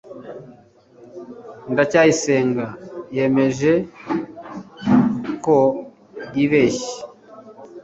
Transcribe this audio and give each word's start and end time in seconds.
ndacyayisenga 1.71 2.65
yemeje 3.15 3.73
j 3.81 3.83
ko 5.43 5.57
yibeshye 6.35 6.93